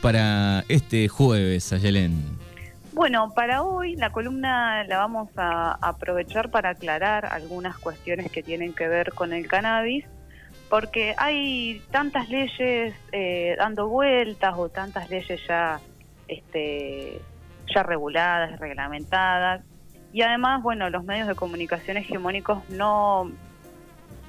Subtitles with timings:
[0.00, 2.14] para este jueves, Ayelen?
[2.92, 8.72] Bueno, para hoy la columna la vamos a aprovechar para aclarar algunas cuestiones que tienen
[8.72, 10.06] que ver con el cannabis,
[10.70, 15.78] porque hay tantas leyes eh, dando vueltas o tantas leyes ya,
[16.26, 17.20] este,
[17.74, 19.62] ya reguladas, reglamentadas,
[20.10, 23.30] y además, bueno, los medios de comunicación hegemónicos no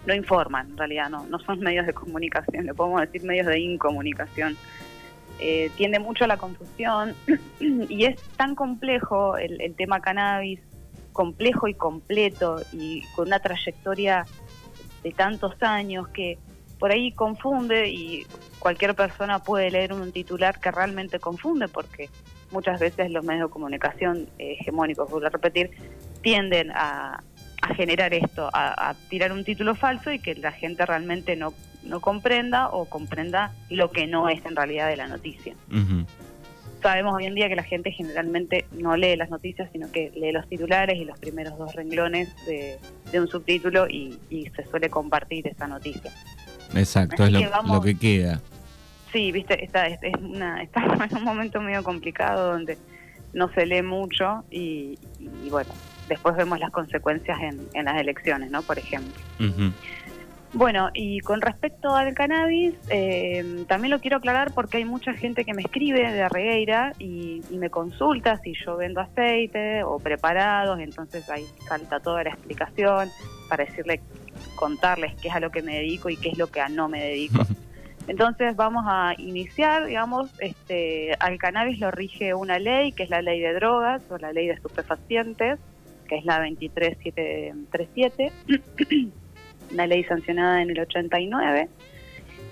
[0.08, 3.60] no informan, en realidad no, no son medios de comunicación, le podemos decir medios de
[3.60, 4.58] incomunicación.
[5.40, 7.16] Eh, tiende mucho a la confusión
[7.60, 10.60] y es tan complejo el, el, tema cannabis,
[11.14, 14.26] complejo y completo y con una trayectoria
[15.04, 16.40] de tantos años que
[16.80, 18.26] por ahí confunde y
[18.60, 22.10] cualquier persona puede leer un titular que realmente confunde porque
[22.52, 25.72] muchas veces los medios de comunicación eh, hegemónicos, vuelvo a repetir,
[26.22, 27.24] tienden a,
[27.62, 31.54] a generar esto, a, tirar un título falso y que la gente realmente no,
[31.88, 35.56] no comprenda o comprenda lo que no es en realidad de la noticia.
[36.82, 40.32] Sabemos hoy en día que la gente generalmente no lee las noticias, sino que lee
[40.32, 42.80] los titulares y los primeros dos renglones de,
[43.20, 44.20] un subtítulo y,
[44.56, 46.12] se suele compartir esa noticia.
[46.76, 48.42] Exacto, es lo, que queda.
[49.12, 52.78] Sí, viste, está, es una, estamos en un momento medio complicado donde
[53.34, 54.98] no se lee mucho y
[55.50, 55.74] bueno,
[56.08, 58.62] después vemos las consecuencias en, las elecciones, ¿no?
[58.62, 59.22] Por ejemplo.
[60.58, 65.46] Bueno, y con respecto al cannabis, eh, también lo quiero aclarar porque hay mucha gente
[65.46, 71.30] que me escribe de Regueira y, me consulta si yo vendo aceite o preparados, entonces
[71.30, 73.12] ahí falta toda la explicación
[73.48, 74.02] para decirle,
[74.56, 76.90] contarles qué es a lo que me dedico y qué es lo que a no
[76.90, 77.46] me dedico.
[78.08, 83.22] Entonces vamos a iniciar, digamos, este, al cannabis lo rige una ley, que es la
[83.22, 85.60] ley de drogas o la ley de estupefacientes,
[86.08, 88.32] que es la 23737,
[89.72, 91.70] una ley sancionada en el 89,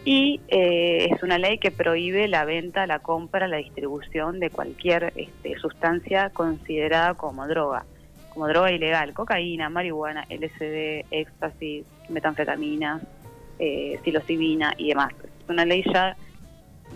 [0.05, 5.11] y eh, es una ley que prohíbe la venta, la compra, la distribución de cualquier
[5.15, 7.85] este, sustancia considerada como droga,
[8.29, 13.01] como droga ilegal, cocaína, marihuana, LSD, éxtasis, metanfetamina,
[13.57, 15.11] eh, psilocibina y demás.
[15.23, 16.15] Es una ley ya,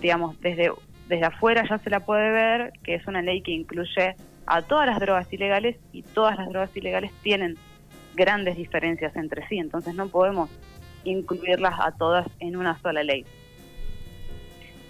[0.01, 0.71] digamos, desde,
[1.07, 4.15] desde afuera ya se la puede ver, que es una ley que incluye
[4.45, 7.57] a todas las drogas ilegales y todas las drogas ilegales tienen
[8.15, 10.49] grandes diferencias entre sí, entonces no podemos
[11.03, 13.25] incluirlas a todas en una sola ley.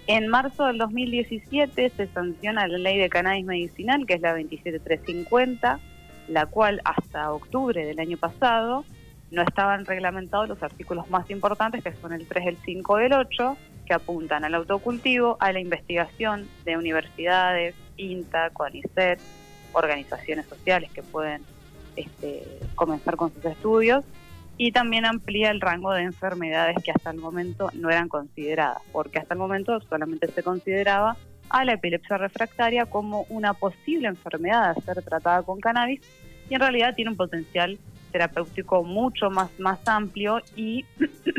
[0.07, 5.79] En marzo del 2017 se sanciona la ley de cannabis medicinal, que es la 27350,
[6.27, 8.85] la cual hasta octubre del año pasado
[9.29, 13.13] no estaban reglamentados los artículos más importantes, que son el 3, el 5 y el
[13.13, 19.19] 8, que apuntan al autocultivo, a la investigación de universidades, INTA, CONICET,
[19.73, 21.43] organizaciones sociales que pueden
[21.95, 24.03] este, comenzar con sus estudios
[24.57, 29.19] y también amplía el rango de enfermedades que hasta el momento no eran consideradas, porque
[29.19, 31.15] hasta el momento solamente se consideraba
[31.49, 36.01] a la epilepsia refractaria como una posible enfermedad a ser tratada con cannabis
[36.49, 37.79] y en realidad tiene un potencial
[38.11, 40.85] terapéutico mucho más, más amplio y,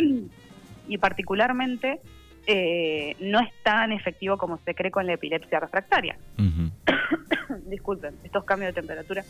[0.88, 2.00] y particularmente
[2.46, 6.16] eh, no es tan efectivo como se cree con la epilepsia refractaria.
[7.66, 9.24] Disculpen, estos cambios de temperatura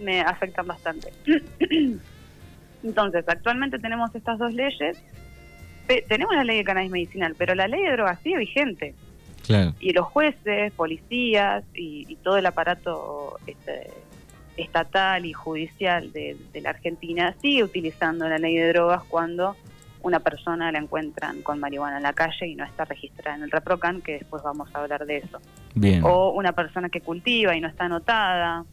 [0.00, 1.12] me afectan bastante.
[2.82, 4.98] Entonces, actualmente tenemos estas dos leyes.
[6.08, 8.94] tenemos la ley de cannabis medicinal, pero la ley de drogas sigue vigente.
[9.80, 13.90] Y los jueces, policías y, todo el aparato este,
[14.56, 19.56] estatal y judicial de, de la Argentina sigue utilizando la ley de drogas cuando
[20.02, 23.50] una persona la encuentran con marihuana en la calle y no está registrada en el
[23.50, 25.40] ReproCan, que después vamos a hablar de eso.
[26.02, 28.64] O una persona que cultiva y no está anotada.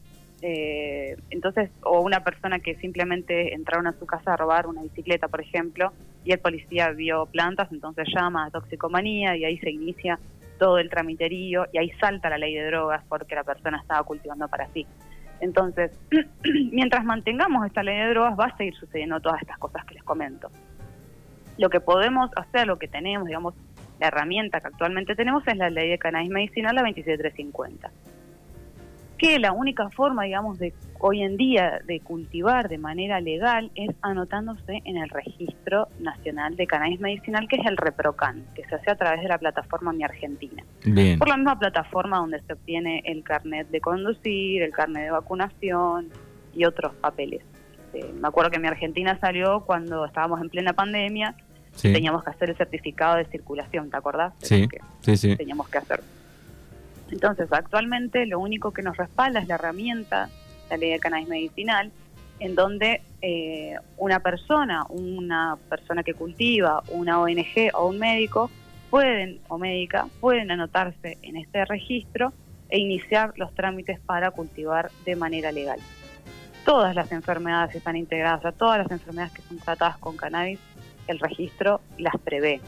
[0.41, 5.27] Eh, entonces, o una persona que simplemente entraron a su casa a robar una bicicleta,
[5.27, 5.91] por ejemplo,
[6.23, 10.19] y el policía vio plantas, entonces llama a toxicomanía y ahí se inicia
[10.57, 14.47] todo el tramiterío y ahí salta la ley de drogas porque la persona estaba cultivando
[14.47, 14.85] para sí.
[15.41, 15.91] Entonces,
[16.71, 20.03] mientras mantengamos esta ley de drogas, va a seguir sucediendo todas estas cosas que les
[20.03, 20.49] comento
[21.59, 23.53] lo que podemos hacer, lo que tenemos, digamos,
[23.99, 27.91] la herramienta que actualmente tenemos es la ley de cannabis medicinal, la 27350.
[29.17, 33.93] Que la única forma, digamos, de hoy en día de cultivar de manera legal es
[34.01, 38.91] anotándose en el Registro Nacional de Cannabis Medicinal, que es el ReproCan, que se hace
[38.91, 40.63] a través de la plataforma Mi Argentina.
[41.17, 46.07] Por la misma plataforma donde se obtiene el carnet de conducir, el carnet de vacunación
[46.55, 47.41] y otros papeles.
[47.93, 51.35] Eh, me acuerdo que Mi Argentina salió cuando estábamos en plena pandemia
[51.81, 54.33] teníamos que hacer el certificado de circulación, ¿te acordás?
[54.41, 54.67] Sí,
[55.01, 55.35] sí, sí.
[55.35, 56.01] Teníamos que hacer.
[57.11, 60.29] Entonces, actualmente lo único que nos respalda es la herramienta,
[60.69, 61.91] la ley de cannabis medicinal,
[62.39, 68.49] en donde eh, una persona, una persona que cultiva, una ONG o un médico
[68.89, 72.33] pueden, o médica, pueden anotarse en este registro
[72.69, 75.79] e iniciar los trámites para cultivar de manera legal.
[76.65, 80.59] Todas las enfermedades están integradas, a todas las enfermedades que son tratadas con cannabis,
[81.09, 82.61] el registro las prevé.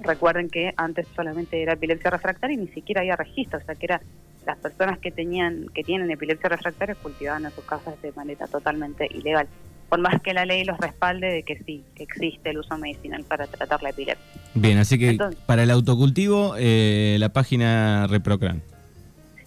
[0.00, 3.86] Recuerden que antes solamente era epilepsia refractaria y ni siquiera había registro, o sea que
[3.86, 4.00] era
[4.46, 9.08] las personas que tenían que tienen epilepsia refractaria cultivaban en sus casas de manera totalmente
[9.10, 9.48] ilegal.
[9.88, 13.46] Por más que la ley los respalde de que sí, existe el uso medicinal para
[13.46, 14.40] tratar la epilepsia.
[14.54, 18.62] Bien, así que para el autocultivo, eh, la página Reprocran.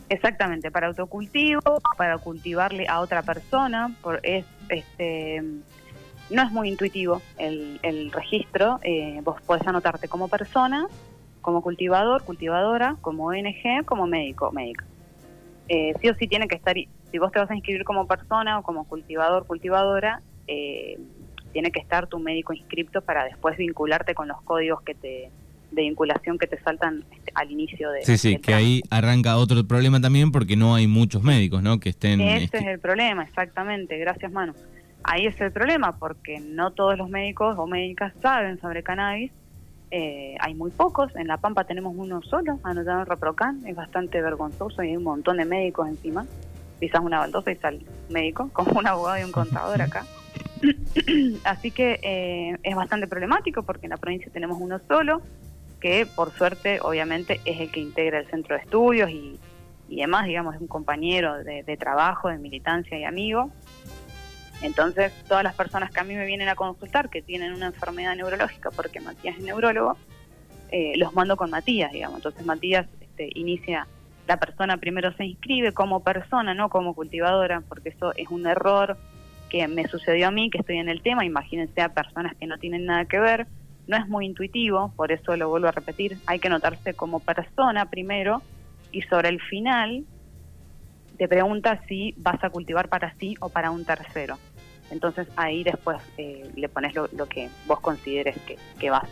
[0.10, 5.44] Exactamente, para autocultivo, para cultivarle a otra persona, por, es este
[6.30, 10.88] no es muy intuitivo el, el registro, eh, vos podés anotarte como persona,
[11.42, 14.86] como cultivador, cultivadora, como ONG, como médico, médica.
[15.70, 18.60] Eh, sí o sí tiene que estar, si vos te vas a inscribir como persona
[18.60, 21.00] o como cultivador, cultivadora, eh,
[21.54, 25.32] tiene que estar tu médico inscripto para después vincularte con los códigos que te
[25.72, 28.02] de vinculación que te saltan este, al inicio de...
[28.06, 31.80] Sí, sí, que ahí arranca otro problema también porque no hay muchos médicos, ¿no?
[31.80, 32.22] Que estén...
[32.22, 34.54] Ese es el problema, exactamente, gracias Manu.
[35.10, 39.32] Ahí es el problema porque no todos los médicos o médicas saben sobre cannabis.
[39.90, 44.22] Eh, hay muy pocos, en La Pampa tenemos uno solo, anotado en Reprocan, es bastante
[44.22, 46.26] vergonzoso y hay un montón de médicos encima.
[46.82, 50.06] Quizás una baldosa y sale médico, como un abogado y un contador acá.
[51.46, 55.22] Así que eh, es bastante problemático porque en la provincia tenemos uno solo,
[55.80, 59.40] que por suerte obviamente es el que integra el centro de estudios y,
[59.88, 63.54] y demás, digamos, es un compañero de, de trabajo, de militancia y amigo.
[64.62, 68.16] Entonces, todas las personas que a mí me vienen a consultar que tienen una enfermedad
[68.16, 69.98] neurológica, porque Matías es neurólogo,
[70.72, 72.18] eh, los mando con Matías, digamos.
[72.18, 73.88] Entonces, Matías este, inicia,
[74.28, 78.98] la persona primero se inscribe como persona, no como cultivadora, porque eso es un error
[79.50, 81.24] que me sucedió a mí, que estoy en el tema.
[81.24, 83.48] Imagínense a personas que no tienen nada que ver.
[83.88, 86.18] No es muy intuitivo, por eso lo vuelvo a repetir.
[86.26, 88.42] Hay que notarse como persona primero
[88.92, 90.04] y sobre el final
[91.18, 94.38] te pregunta si vas a cultivar para sí o para un tercero.
[94.92, 99.10] Entonces ahí después eh, le pones lo, que vos consideres que, que, vas.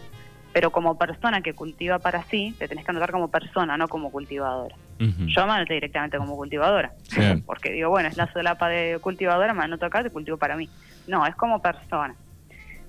[0.54, 4.12] Pero como persona que cultiva para sí, te tenés que anotar como persona, no como
[4.12, 4.76] cultivadora.
[4.98, 6.94] Yo me anoté directamente como cultivadora,
[7.46, 10.70] porque digo, bueno, es la solapa de cultivadora, me anoto acá, te cultivo para mí.
[11.06, 12.16] No, es como persona.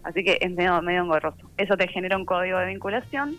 [0.04, 1.50] Así que es medio, medio engorroso.
[1.56, 3.34] Eso te genera un código de vinculación,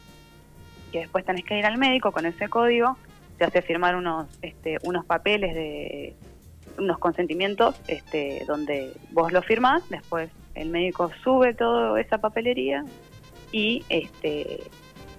[0.92, 2.98] que después tenés que ir al médico con ese código
[3.38, 6.16] se hace firmar unos, este, unos papeles de
[6.78, 12.84] unos consentimientos este, donde vos lo firmás, después el médico sube toda esa papelería
[13.52, 14.62] y este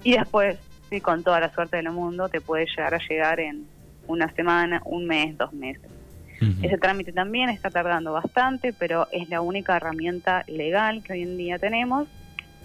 [0.03, 0.57] y después,
[0.89, 3.67] sí, con toda la suerte del mundo, te puede llegar a llegar en
[4.07, 5.89] una semana, un mes, dos meses.
[6.61, 11.35] Ese trámite también está tardando bastante, pero es la única herramienta legal que hoy en
[11.35, 12.07] día tenemos,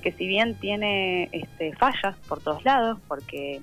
[0.01, 3.61] que si bien tiene este, fallas por todos lados, porque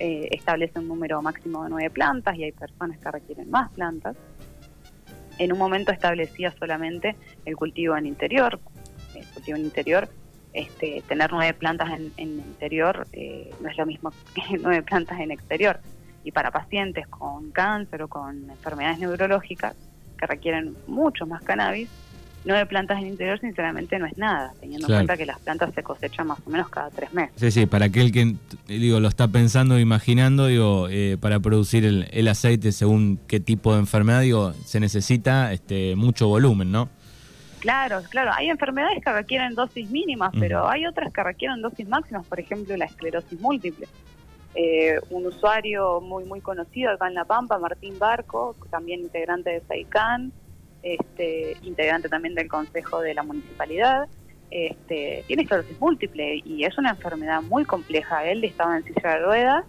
[0.00, 4.16] eh, establece un número máximo de nueve plantas y hay personas que requieren más plantas.
[5.38, 8.58] En un momento establecía solamente el cultivo en interior.
[9.14, 10.08] El cultivo en interior,
[10.52, 15.30] este, tener nueve plantas en, interior eh, no es lo mismo que nueve plantas en
[15.30, 15.80] exterior.
[16.24, 19.76] Y para pacientes con cáncer o con enfermedades neurológicas
[20.18, 21.90] que requieren mucho más cannabis,
[22.46, 25.82] nueve plantas en interior sinceramente no es nada, teniendo en cuenta que las plantas se
[25.82, 27.32] cosechan más o menos cada tres meses.
[27.36, 28.36] Sí, sí, para aquel que
[28.68, 33.80] digo lo está pensando, imaginando, digo, eh, para producir el, aceite según qué tipo de
[33.80, 36.88] enfermedad, digo, se necesita este mucho volumen, ¿no?
[37.60, 42.24] Claro, claro, hay enfermedades que requieren dosis mínimas, pero hay otras que requieren dosis máximas,
[42.26, 43.88] por ejemplo la esclerosis múltiple.
[44.54, 49.60] Eh, un usuario muy muy conocido acá en La Pampa, Martín Barco, también integrante de
[49.62, 50.32] SAICAN,
[50.86, 54.06] este, integrante también del Consejo de la Municipalidad,
[54.50, 58.24] este, tiene esclerosis múltiple y es una enfermedad muy compleja.
[58.24, 59.64] Él estaba en silla de ruedas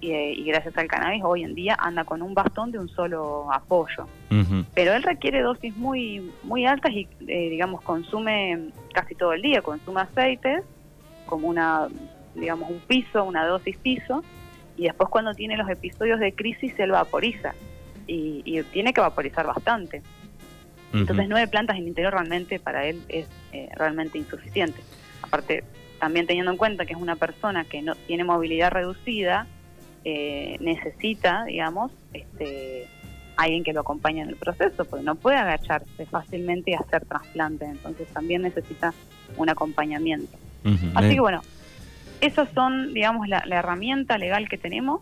[0.00, 4.06] y, gracias al cannabis hoy en día anda con un bastón de un solo apoyo.
[4.74, 9.60] Pero él requiere dosis muy muy altas y, eh, digamos, consume casi todo el día,
[9.62, 10.62] consume aceites
[11.26, 11.88] como una,
[12.34, 14.22] digamos, un piso, una dosis piso,
[14.76, 17.54] y después cuando tiene los episodios de crisis se vaporiza
[18.06, 20.02] y, y tiene que vaporizar bastante.
[20.92, 24.80] Entonces nueve plantas en el interior realmente para él es eh, realmente insuficiente.
[25.22, 25.64] Aparte,
[26.00, 29.46] también teniendo en cuenta que es una persona que no tiene movilidad reducida,
[30.04, 32.88] eh, necesita, digamos, este,
[33.36, 37.66] alguien que lo acompañe en el proceso, porque no puede agacharse fácilmente y hacer trasplante,
[37.66, 38.92] entonces también necesita
[39.36, 40.36] un acompañamiento.
[40.94, 41.40] Así que bueno,
[42.20, 45.00] esas son, digamos, la herramienta legal que tenemos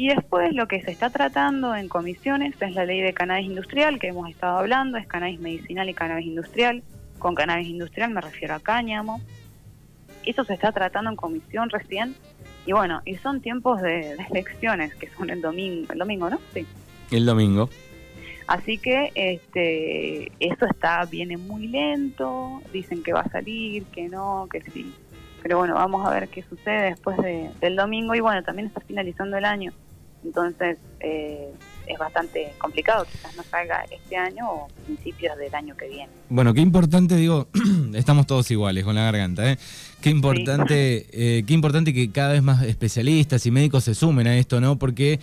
[0.00, 3.98] y después lo que se está tratando en comisiones es la ley de cannabis industrial
[3.98, 6.82] que hemos estado hablando, es cannabis medicinal y cannabis industrial.
[7.18, 9.20] Con cannabis industrial me refiero a cáñamo.
[10.24, 12.14] eso se está tratando en comisión recién.
[12.64, 16.40] Y bueno, y son tiempos de, elecciones, que son el domingo, el domingo, ¿no?
[16.54, 16.66] Sí.
[17.10, 17.68] El domingo.
[18.46, 24.48] Así que este, eso está, viene muy lento, dicen que va a salir, que no,
[24.50, 24.94] que sí.
[25.42, 27.18] Pero bueno, vamos a ver qué sucede después
[27.60, 29.74] del domingo y bueno, también está finalizando el año.
[30.24, 31.52] Entonces eh,
[31.86, 36.08] es bastante complicado, quizás no salga este año o principios del año que viene.
[36.28, 37.48] Bueno, qué importante, digo,
[37.94, 39.58] estamos todos iguales con la garganta, ¿eh?
[40.00, 44.36] Qué importante, eh, qué importante que cada vez más especialistas y médicos se sumen a
[44.36, 44.78] esto, ¿no?
[44.78, 45.20] Porque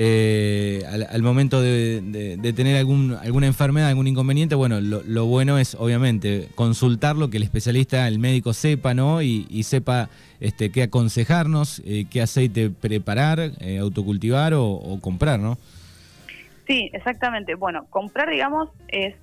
[0.00, 6.50] eh, al, momento de, tener algún, alguna enfermedad, algún inconveniente, bueno, lo, bueno es obviamente
[6.54, 9.22] consultarlo, que el especialista, el médico sepa, ¿no?
[9.22, 15.58] Y, sepa este, qué aconsejarnos, eh, qué aceite preparar, eh, autocultivar o, comprar, ¿no?
[16.68, 17.56] Sí, exactamente.
[17.56, 19.16] Bueno, comprar, digamos, es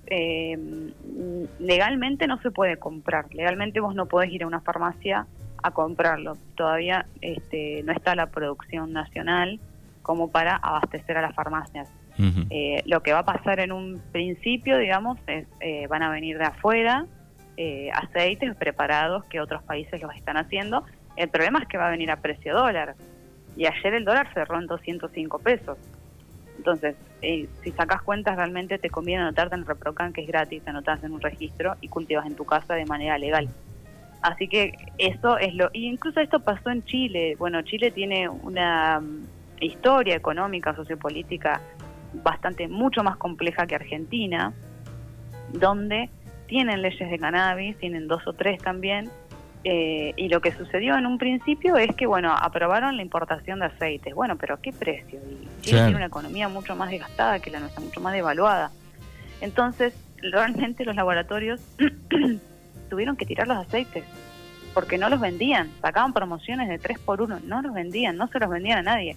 [1.58, 3.34] legalmente no se puede comprar.
[3.34, 5.26] Legalmente vos no podés ir a una farmacia
[5.62, 6.36] a comprarlo.
[6.54, 9.58] Todavía este, no está la producción nacional
[10.06, 11.90] como para abastecer a las farmacias.
[12.50, 16.38] Eh, lo que va a pasar en un principio, digamos, es eh, van a venir
[16.38, 17.06] de afuera
[17.56, 20.84] eh, aceites preparados que otros países los están haciendo.
[21.16, 22.94] El problema es que va a venir a precio dólar.
[23.56, 25.76] Y ayer el dólar cerró en 205 pesos.
[26.56, 31.14] Entonces, si sacas cuentas, realmente te conviene anotarte en Reprocan, que es gratis, anotas en
[31.14, 33.48] un registro y cultivas en tu casa de manera legal.
[34.22, 35.68] Así que eso es lo...
[35.72, 37.34] Y incluso esto pasó en Chile.
[37.36, 39.02] Bueno, Chile tiene una
[39.60, 41.60] historia económica, sociopolítica
[42.12, 44.52] bastante mucho más compleja que Argentina,
[45.52, 46.10] donde
[46.46, 49.10] tienen leyes de cannabis, tienen dos o tres también,
[49.64, 53.66] eh, y lo que sucedió en un principio es que, bueno, aprobaron la importación de
[53.66, 54.14] aceites.
[54.14, 55.18] Bueno, pero ¿qué precio?
[55.28, 58.70] Y tiene una economía mucho más desgastada que la nuestra, mucho más devaluada.
[59.40, 61.60] Entonces, realmente los laboratorios
[62.90, 64.04] tuvieron que tirar los aceites
[64.72, 68.38] porque no los vendían, sacaban promociones de 3 por 1, no los vendían, no se
[68.38, 69.16] los vendían a nadie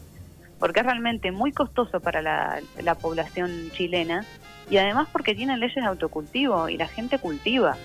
[0.60, 4.26] porque es realmente muy costoso para la, población chilena
[4.70, 7.78] y además porque tienen leyes de autocultivo y la gente cultiva.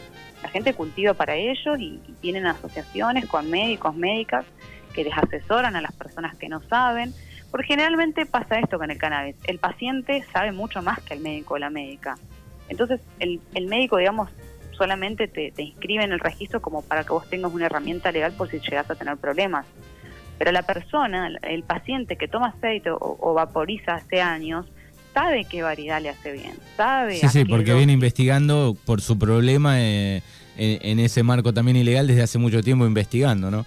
[0.43, 4.45] La gente cultiva para ellos y, tienen asociaciones con médicos, médicas
[4.93, 7.14] que les asesoran a las personas que no saben.
[7.50, 9.37] Porque generalmente pasa esto con el cannabis.
[9.45, 12.16] El paciente sabe mucho más que el médico o la médica.
[12.69, 14.28] Entonces el, el médico, digamos,
[14.76, 18.33] solamente te, te inscribe en el registro como para que vos tengas una herramienta legal
[18.33, 19.66] por si llegas a tener problemas.
[20.38, 24.67] Pero la persona, el paciente que toma aceite o, vaporiza hace años,
[25.12, 27.17] sabe qué variedad le hace bien, sabe.
[27.17, 30.23] Sí, sí, porque viene investigando por su problema eh,
[30.57, 33.64] en, ese marco también ilegal desde hace mucho tiempo investigando, ¿no?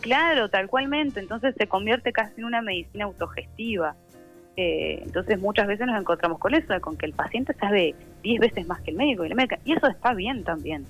[0.00, 1.20] Claro, tal cualmente.
[1.20, 3.94] Entonces se convierte casi en una medicina autogestiva.
[4.56, 8.66] Eh, entonces muchas veces nos encontramos con eso, con que el paciente sabe 10 veces
[8.66, 9.58] más que el médico y la médica.
[9.64, 10.86] Y eso está bien también.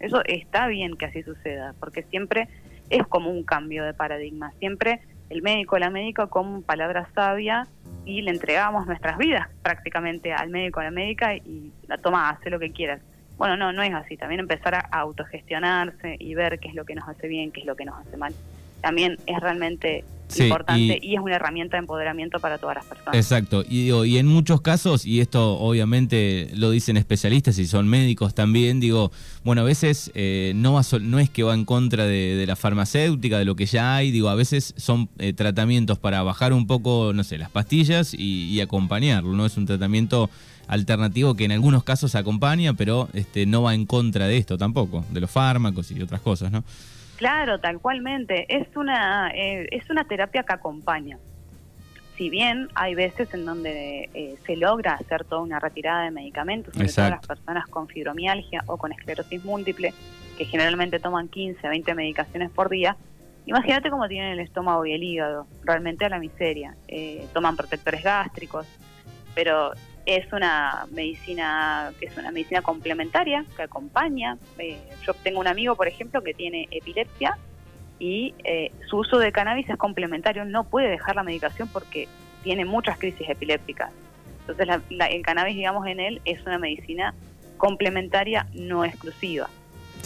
[0.00, 2.48] Eso está bien que así suceda, porque siempre
[2.90, 4.52] es como un cambio de paradigma.
[4.58, 7.66] Siempre el médico, la médica como palabra sabia
[8.04, 12.50] y le entregamos nuestras vidas prácticamente al médico, a la médica y la toma, hace
[12.50, 13.00] lo que quieras.
[13.36, 14.16] Bueno, no, no es así.
[14.16, 17.66] También empezar a autogestionarse y ver qué es lo que nos hace bien, qué es
[17.66, 18.34] lo que nos hace mal.
[18.80, 20.04] También es realmente
[20.36, 23.14] importante y, es una herramienta de empoderamiento para todas las personas.
[23.14, 28.34] Exacto, y, y en muchos casos, y esto obviamente lo dicen especialistas y son médicos
[28.34, 29.10] también, digo,
[29.44, 33.44] bueno, a veces eh, no, no es que va en contra de, la farmacéutica, de
[33.44, 37.24] lo que ya hay, digo, a veces son eh, tratamientos para bajar un poco, no
[37.24, 39.46] sé, las pastillas y, acompañarlo, ¿no?
[39.46, 40.28] Es un tratamiento
[40.66, 45.04] alternativo que en algunos casos acompaña, pero este, no va en contra de esto tampoco,
[45.10, 46.64] de los fármacos y otras cosas, ¿no?
[47.18, 48.46] Claro, tal cualmente.
[48.48, 51.18] Es una, eh, es una terapia que acompaña.
[52.16, 56.74] Si bien hay veces en donde eh, se logra hacer toda una retirada de medicamentos,
[56.74, 59.92] sobre todo las personas con fibromialgia o con esclerosis múltiple,
[60.36, 62.96] que generalmente toman 15, 20 medicaciones por día,
[63.46, 66.76] imagínate cómo tienen el estómago y el hígado, realmente a la miseria.
[66.86, 68.66] Eh, toman protectores gástricos,
[69.34, 69.72] pero
[70.08, 74.38] es una medicina que es una medicina complementaria que acompaña.
[74.58, 77.36] Eh, yo tengo un amigo, por ejemplo, que tiene epilepsia
[77.98, 82.08] y eh, su uso de cannabis es complementario, no puede dejar la medicación porque
[82.42, 83.90] tiene muchas crisis epilépticas.
[84.40, 87.12] Entonces el cannabis, digamos, en él es una medicina
[87.58, 89.50] complementaria, no exclusiva.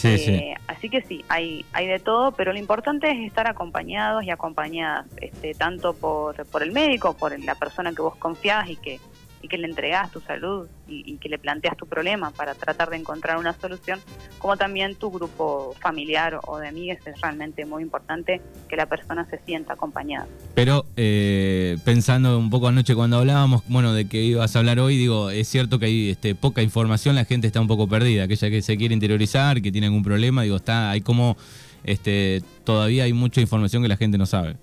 [0.03, 4.31] Eh, así que sí, hay, hay de todo, pero lo importante es estar acompañados y
[4.31, 8.99] acompañadas, este, tanto por, por el médico, por la persona que vos confiás y que
[9.43, 12.97] y que le entregas tu salud y, que le planteas tu problema para tratar de
[12.97, 14.01] encontrar una solución,
[14.39, 19.27] como también tu grupo familiar o de amigos es realmente muy importante que la persona
[19.29, 20.27] se sienta acompañada.
[20.55, 24.97] Pero eh, pensando un poco anoche cuando hablábamos, bueno, de que ibas a hablar hoy,
[24.97, 28.51] digo, es cierto que hay este, poca información, la gente está un poco perdida, aquella
[28.51, 31.37] que se quiere interiorizar, que tiene algún problema, digo, está, hay como
[31.85, 34.57] este, todavía hay mucha información que la gente no sabe.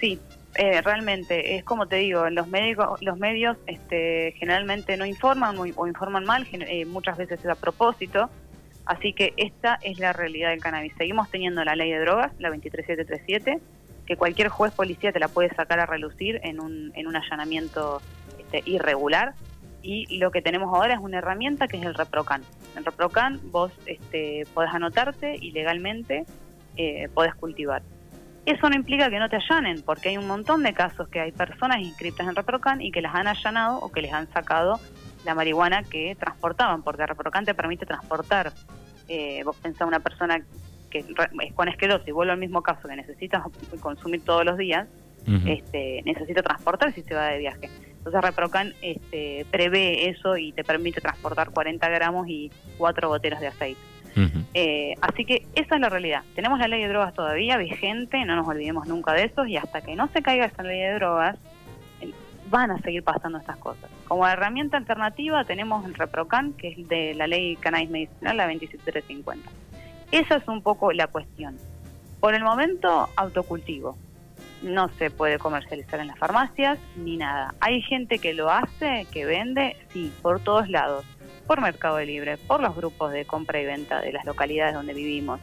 [0.00, 0.18] Sí,
[0.58, 5.86] eh, realmente, es como te digo, los médicos, los medios este, generalmente no informan o,
[5.86, 8.28] informan mal, eh, muchas veces es a propósito,
[8.84, 10.92] así que esta es la realidad del cannabis.
[10.98, 13.60] Seguimos teniendo la ley de drogas, la 23737,
[14.04, 18.02] que cualquier juez policía te la puede sacar a relucir en un, en un allanamiento
[18.36, 19.34] este, irregular,
[19.80, 22.42] y lo que tenemos ahora es una herramienta que es el ReproCan.
[22.76, 26.24] En ReproCan vos este, podés anotarte y legalmente
[26.76, 27.82] eh, podés cultivar.
[28.48, 31.32] Eso no implica que no te allanen, porque hay un montón de casos que hay
[31.32, 34.80] personas inscritas en Reprocan y que las han allanado o que les han sacado
[35.26, 38.54] la marihuana que transportaban, porque Reprocan te permite transportar.
[39.06, 40.40] Eh, vos pensás una persona
[40.88, 43.44] que es con esclerosis, vuelvo al mismo caso, que necesita
[43.80, 44.88] consumir todos los días,
[45.44, 47.68] este, necesita transportar si se va de viaje.
[47.98, 53.48] Entonces Reprocan este, prevé eso y te permite transportar 40 gramos y cuatro goteras de
[53.48, 53.80] aceite.
[54.54, 56.22] Eh, así que esa es la realidad.
[56.34, 59.80] Tenemos la ley de drogas todavía vigente, no nos olvidemos nunca de eso, y hasta
[59.80, 61.38] que no se caiga esa ley de drogas,
[62.50, 63.90] van a seguir pasando estas cosas.
[64.06, 69.50] Como herramienta alternativa tenemos el ReproCan, que es de la ley cannabis medicinal, la 27350.
[70.10, 71.56] Esa es un poco la cuestión.
[72.20, 73.96] Por el momento, autocultivo.
[74.62, 77.54] No se puede comercializar en las farmacias ni nada.
[77.60, 81.04] Hay gente que lo hace, que vende, sí, por todos lados
[81.48, 85.40] por Mercado Libre, por los grupos de compra y venta de las localidades donde vivimos,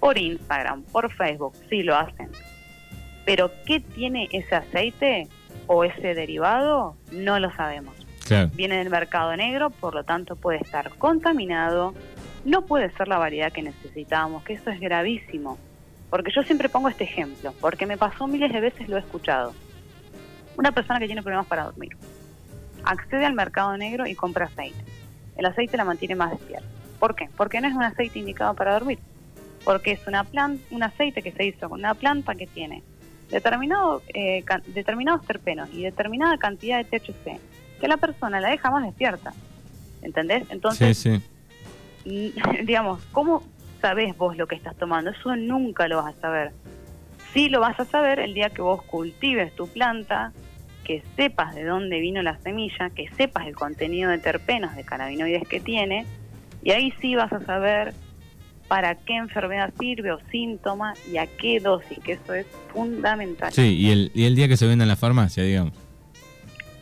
[0.00, 2.30] por Instagram, por Facebook, sí lo hacen.
[3.26, 5.28] Pero ¿qué tiene ese aceite
[5.66, 6.96] o ese derivado?
[7.12, 7.94] No lo sabemos.
[8.54, 11.94] Viene del mercado negro, por lo tanto puede estar contaminado,
[12.46, 15.58] no puede ser la variedad que necesitamos, que eso es gravísimo.
[16.08, 19.52] Porque yo siempre pongo este ejemplo, porque me pasó miles de veces, lo he escuchado.
[20.56, 21.94] Una persona que tiene problemas para dormir
[22.84, 24.91] accede al mercado negro y compra aceite
[25.36, 26.66] el aceite la mantiene más despierta.
[26.98, 27.28] ¿Por qué?
[27.36, 28.98] Porque no es un aceite indicado para dormir.
[29.64, 32.82] Porque es una planta, un aceite que se hizo con una planta que tiene
[33.30, 37.40] determinado, eh, determinados terpenos y determinada cantidad de THC,
[37.80, 39.32] que la persona la deja más despierta.
[40.02, 40.44] ¿Entendés?
[40.50, 41.22] Entonces, sí,
[42.04, 42.34] sí.
[42.64, 43.42] digamos, ¿cómo
[43.80, 45.10] sabés vos lo que estás tomando?
[45.10, 46.52] Eso nunca lo vas a saber.
[47.32, 50.32] Sí lo vas a saber el día que vos cultives tu planta,
[50.92, 55.48] que sepas de dónde vino la semilla, que sepas el contenido de terpenos, de cannabinoides
[55.48, 56.04] que tiene,
[56.62, 57.94] y ahí sí vas a saber
[58.68, 63.52] para qué enfermedad sirve o síntoma y a qué dosis, que eso es fundamental.
[63.52, 65.72] Sí, y el, y el día que se venda en la farmacia, digamos.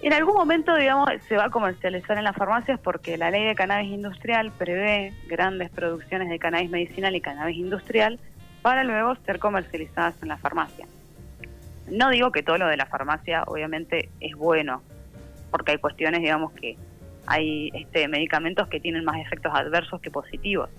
[0.02, 3.54] En algún momento, digamos, se va a comercializar en las farmacias porque la ley de
[3.54, 8.18] cannabis industrial prevé grandes producciones de cannabis medicinal y cannabis industrial
[8.62, 10.86] para luego ser comercializadas en la farmacia.
[11.90, 14.82] No digo que todo lo de la farmacia obviamente es bueno,
[15.50, 16.76] porque hay cuestiones, digamos, que
[17.26, 20.70] hay este, medicamentos que tienen más efectos adversos que positivos.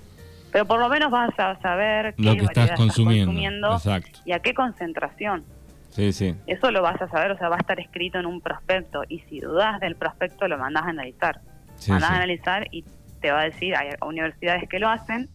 [0.51, 3.79] Pero por lo menos vas a saber qué lo que estás consumiendo,
[4.25, 5.45] y a qué concentración.
[5.89, 6.35] Sí, sí.
[6.47, 9.03] Eso lo vas a saber, o sea, va a estar escrito en un prospecto.
[9.07, 11.41] Y si dudas del prospecto, lo mandas a analizar.
[11.75, 12.85] Sí, mandas a analizar y
[13.21, 15.29] te va a decir, hay universidades que lo hacen,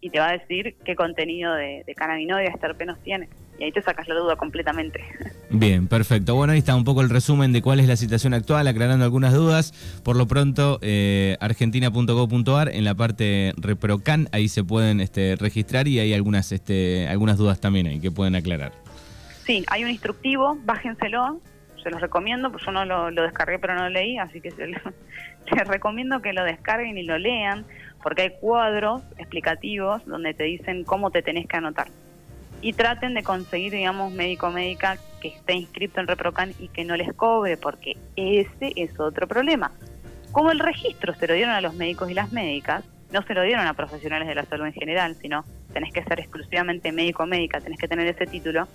[0.00, 3.82] y te va a decir qué contenido de, de cannabinoides, terpenos tiene y ahí te
[3.82, 5.00] sacas la duda completamente.
[5.50, 6.34] Bien, perfecto.
[6.34, 9.32] Bueno, ahí está un poco el resumen de cuál es la situación actual, aclarando algunas
[9.32, 9.72] dudas.
[10.02, 15.98] Por lo pronto, eh, argentina.gov.ar, en la parte ReproCan, ahí se pueden este, registrar y
[15.98, 18.72] hay algunas, este, algunas dudas también ahí que pueden aclarar.
[19.44, 21.40] Sí, hay un instructivo, bájenselo,
[21.82, 24.66] se los recomiendo, pues yo no lo, descargué pero no lo leí, así que se
[24.66, 27.64] les recomiendo que lo descarguen y lo lean,
[28.02, 31.86] porque hay cuadros explicativos donde te dicen cómo te tenés que anotar
[32.60, 36.96] y traten de conseguir, digamos, médico médica que esté inscrito en ReproCan y que no
[36.96, 39.72] les cobre, porque ese es otro problema.
[40.32, 43.42] Como el registro se lo dieron a los médicos y las médicas, no se lo
[43.42, 47.60] dieron a profesionales de la salud en general, sino tenés que ser exclusivamente médico médica,
[47.60, 48.66] tenés que tener ese título.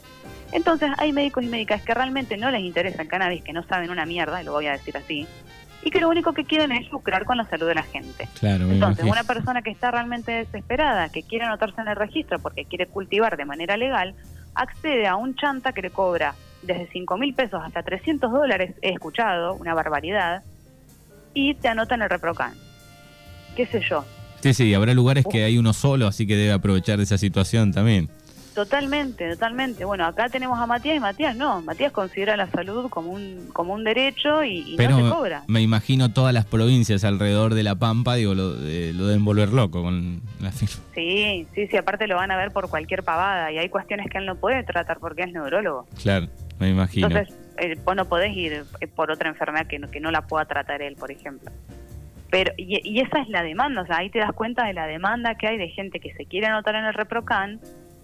[0.51, 3.89] Entonces hay médicos y médicas que realmente no les interesa el cannabis, que no saben
[3.89, 5.27] una mierda, y lo voy a decir así,
[5.83, 8.27] y que lo único que quieren es lucrar con la salud de la gente.
[8.41, 12.87] Entonces, una persona que está realmente desesperada, que quiere anotarse en el registro porque quiere
[12.87, 14.13] cultivar de manera legal,
[14.53, 18.89] accede a un chanta que le cobra desde 5 mil pesos hasta 300 dólares, he
[18.89, 20.43] escuchado, una barbaridad,
[21.33, 22.53] y te anota en el reprocan.
[23.55, 24.05] ¿Qué sé yo?
[24.41, 27.71] Sí, sí, habrá lugares que hay uno solo, así que debe aprovechar de esa situación
[27.71, 28.09] también.
[28.53, 29.85] Totalmente, totalmente.
[29.85, 31.61] Bueno, acá tenemos a Matías y Matías no.
[31.61, 35.43] Matías considera la salud como un como un derecho y, no se cobra.
[35.47, 39.49] Me imagino todas las provincias alrededor de La Pampa, digo, lo, de, lo deben volver
[39.49, 40.83] loco con la firma.
[40.93, 44.17] Sí, sí, sí, aparte lo van a ver por cualquier pavada y hay cuestiones que
[44.17, 45.87] él no puede tratar porque es neurólogo.
[46.01, 46.27] Claro,
[46.59, 47.07] me imagino.
[47.07, 50.27] Entonces, eh, vos no podés ir eh, por otra enfermedad que no, que no la
[50.27, 51.49] pueda tratar él, por ejemplo.
[52.29, 54.87] Pero, y, y esa es la demanda, o sea, ahí te das cuenta de la
[54.87, 57.59] demanda que hay de gente que se quiere anotar en el ReproCan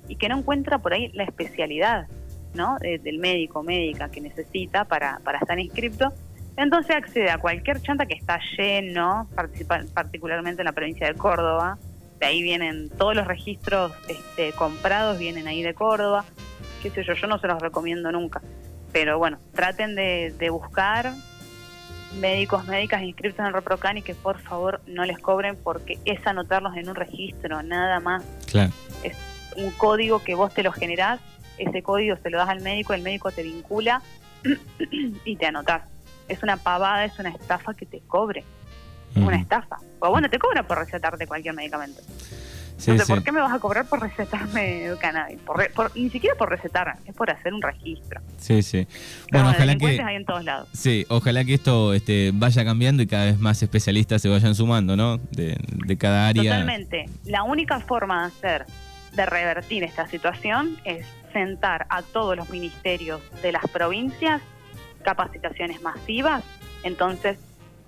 [0.08, 2.08] y que no encuentra por ahí la especialidad
[2.54, 2.78] ¿no?
[2.80, 6.14] del médico médica que necesita para, para estar inscripto.
[6.56, 9.30] Entonces accede a cualquier chanta que está lleno,
[9.94, 11.78] particularmente en la provincia de Córdoba.
[12.20, 16.26] De ahí vienen todos los registros este, comprados, vienen ahí de Córdoba.
[16.82, 18.42] Qué sé yo, yo no se los recomiendo nunca.
[18.92, 21.14] Pero bueno, traten de, de buscar
[22.20, 26.26] médicos, médicas inscritos en el ReproCan y que por favor no les cobren porque es
[26.26, 28.24] anotarlos en un registro, nada más.
[28.50, 28.72] Claro.
[29.04, 29.16] Es
[29.58, 31.20] un código que vos te lo generás,
[31.58, 34.02] ese código se lo das al médico, el médico te vincula
[35.26, 35.84] y te anotás.
[36.28, 38.44] Es una pavada, es una estafa que te cobre.
[39.16, 39.78] Una estafa.
[40.00, 42.02] O bueno, te cobra por recetarte cualquier medicamento.
[42.80, 45.40] Entonces, ¿por qué me vas a cobrar por recetarme cannabis?
[45.96, 48.22] ni siquiera por recetar, es por hacer un registro.
[48.38, 48.88] Sí, sí.
[49.32, 50.70] Bueno, ojalá que hay en todos lados.
[50.74, 54.96] Sí, ojalá que esto este, vaya cambiando y cada vez más especialistas se vayan sumando,
[54.96, 55.18] ¿no?
[55.32, 55.58] De,
[55.98, 56.44] cada área.
[56.44, 57.06] Totalmente.
[57.26, 58.66] La única forma de hacer,
[59.14, 64.42] de revertir esta situación es sentar a todos los ministerios de las provincias
[65.04, 66.44] capacitaciones masivas,
[66.84, 67.38] entonces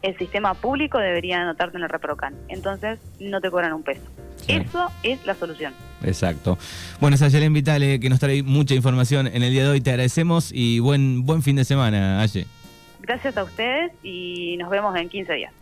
[0.02, 2.36] el sistema público debería anotarte en el ReproCan.
[2.48, 4.02] Entonces no te cobran un peso.
[4.48, 5.74] Eso es la solución.
[6.04, 6.58] Exacto.
[7.00, 9.82] Bueno, Sayelen Vitale, que nos trae mucha información en el día de hoy.
[9.82, 12.48] Te agradecemos y buen, buen fin de semana, Aye.
[13.02, 15.54] Gracias a ustedes y nos vemos en 15 días.